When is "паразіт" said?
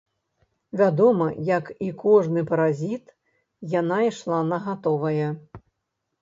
2.53-3.05